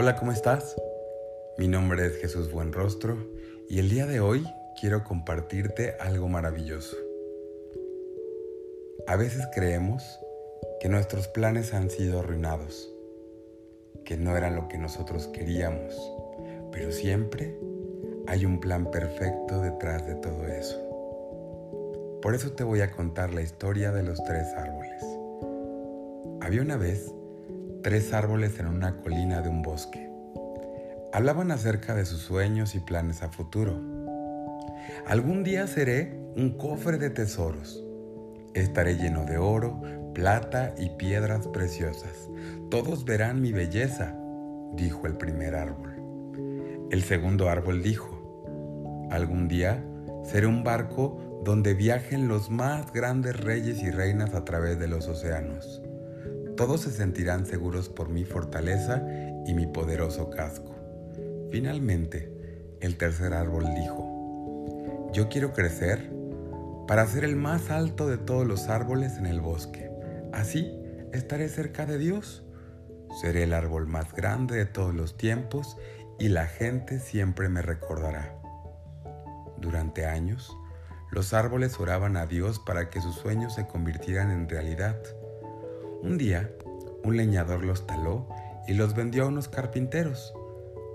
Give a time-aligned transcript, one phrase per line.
[0.00, 0.76] Hola, ¿cómo estás?
[1.58, 3.18] Mi nombre es Jesús Buenrostro
[3.68, 4.46] y el día de hoy
[4.80, 6.96] quiero compartirte algo maravilloso.
[9.08, 10.04] A veces creemos
[10.78, 12.88] que nuestros planes han sido arruinados,
[14.04, 16.00] que no eran lo que nosotros queríamos,
[16.70, 17.58] pero siempre
[18.28, 20.78] hay un plan perfecto detrás de todo eso.
[22.22, 25.02] Por eso te voy a contar la historia de los tres árboles.
[26.40, 27.12] Había una vez
[27.88, 30.10] tres árboles en una colina de un bosque.
[31.10, 33.80] Hablaban acerca de sus sueños y planes a futuro.
[35.06, 37.82] Algún día seré un cofre de tesoros.
[38.52, 39.80] Estaré lleno de oro,
[40.12, 42.12] plata y piedras preciosas.
[42.70, 44.14] Todos verán mi belleza,
[44.74, 45.94] dijo el primer árbol.
[46.90, 49.82] El segundo árbol dijo, algún día
[50.24, 55.08] seré un barco donde viajen los más grandes reyes y reinas a través de los
[55.08, 55.80] océanos.
[56.58, 59.00] Todos se sentirán seguros por mi fortaleza
[59.46, 60.74] y mi poderoso casco.
[61.52, 66.10] Finalmente, el tercer árbol dijo, yo quiero crecer
[66.88, 69.88] para ser el más alto de todos los árboles en el bosque.
[70.32, 70.68] Así
[71.12, 72.44] estaré cerca de Dios.
[73.20, 75.76] Seré el árbol más grande de todos los tiempos
[76.18, 78.34] y la gente siempre me recordará.
[79.58, 80.56] Durante años,
[81.12, 84.96] los árboles oraban a Dios para que sus sueños se convirtieran en realidad.
[86.00, 86.52] Un día,
[87.02, 88.28] un leñador los taló
[88.68, 90.32] y los vendió a unos carpinteros.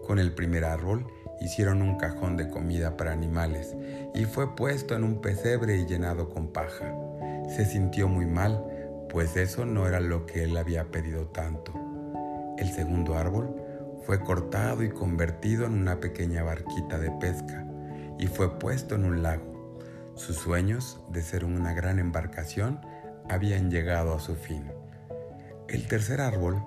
[0.07, 1.05] Con el primer árbol
[1.41, 3.75] hicieron un cajón de comida para animales
[4.15, 6.95] y fue puesto en un pesebre y llenado con paja.
[7.49, 8.63] Se sintió muy mal,
[9.09, 11.73] pues eso no era lo que él había pedido tanto.
[12.57, 13.53] El segundo árbol
[14.05, 17.65] fue cortado y convertido en una pequeña barquita de pesca
[18.17, 19.81] y fue puesto en un lago.
[20.15, 22.79] Sus sueños de ser una gran embarcación
[23.29, 24.71] habían llegado a su fin.
[25.73, 26.63] El tercer árbol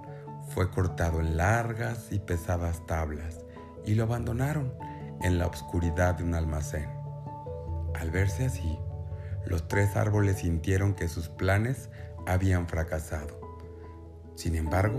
[0.49, 3.45] fue cortado en largas y pesadas tablas
[3.85, 4.75] y lo abandonaron
[5.23, 6.89] en la oscuridad de un almacén.
[7.95, 8.77] Al verse así,
[9.47, 11.89] los tres árboles sintieron que sus planes
[12.27, 13.41] habían fracasado.
[14.35, 14.99] Sin embargo,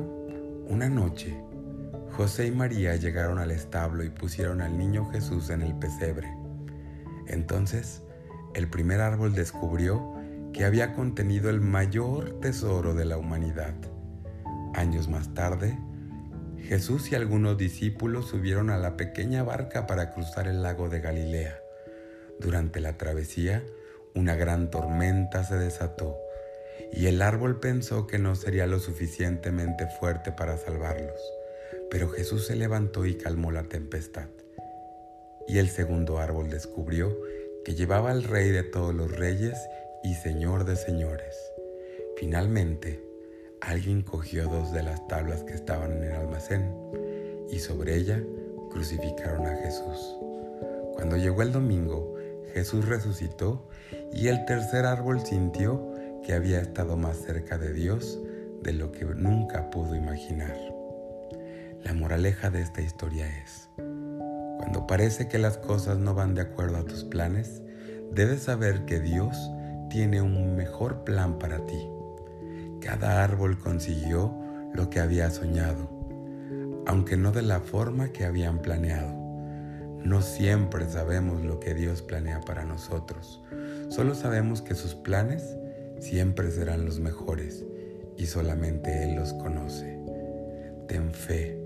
[0.69, 1.38] una noche,
[2.16, 6.34] José y María llegaron al establo y pusieron al niño Jesús en el pesebre.
[7.28, 8.03] Entonces,
[8.53, 10.13] el primer árbol descubrió
[10.53, 13.75] que había contenido el mayor tesoro de la humanidad.
[14.78, 15.76] Años más tarde,
[16.60, 21.60] Jesús y algunos discípulos subieron a la pequeña barca para cruzar el lago de Galilea.
[22.40, 23.64] Durante la travesía,
[24.14, 26.16] una gran tormenta se desató
[26.94, 31.20] y el árbol pensó que no sería lo suficientemente fuerte para salvarlos.
[31.90, 34.30] Pero Jesús se levantó y calmó la tempestad.
[35.48, 37.18] Y el segundo árbol descubrió
[37.66, 39.58] que llevaba al Rey de todos los reyes
[40.04, 41.36] y Señor de señores.
[42.16, 43.06] Finalmente,
[43.62, 46.73] alguien cogió dos de las tablas que estaban en el almacén
[47.50, 48.22] y sobre ella
[48.72, 50.16] crucificaron a Jesús.
[50.95, 52.16] Cuando llegó el domingo,
[52.53, 53.67] Jesús resucitó
[54.13, 58.19] y el tercer árbol sintió que había estado más cerca de Dios
[58.62, 60.57] de lo que nunca pudo imaginar.
[61.84, 63.69] La moraleja de esta historia es,
[64.57, 67.62] cuando parece que las cosas no van de acuerdo a tus planes,
[68.12, 69.38] debes saber que Dios
[69.90, 71.88] tiene un mejor plan para ti.
[72.88, 74.34] Cada árbol consiguió
[74.74, 75.90] lo que había soñado,
[76.86, 79.14] aunque no de la forma que habían planeado.
[80.06, 83.44] No siempre sabemos lo que Dios planea para nosotros,
[83.90, 85.58] solo sabemos que sus planes
[86.00, 87.66] siempre serán los mejores
[88.16, 90.00] y solamente Él los conoce.
[90.88, 91.62] Ten fe,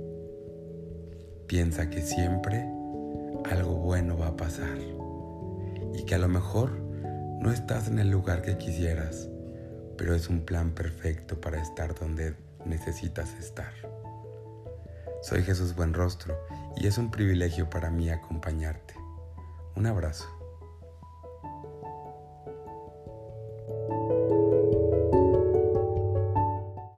[1.46, 2.66] piensa que siempre
[3.46, 4.80] algo bueno va a pasar
[5.94, 6.72] y que a lo mejor
[7.40, 9.30] no estás en el lugar que quisieras,
[10.02, 12.36] pero es un plan perfecto para estar donde
[12.66, 13.72] necesitas estar.
[15.22, 16.36] Soy Jesús Buenrostro
[16.76, 18.96] y es un privilegio para mí acompañarte.
[19.76, 20.41] Un abrazo.